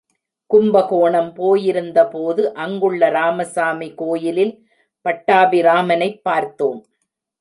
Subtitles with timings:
[0.49, 4.53] கும்பகோணம் போயிருந்தபோது அங்குள்ள ராமசாமி கோயிலில்
[5.05, 6.81] பட்டாபிராமனைப் பார்த்தோம்.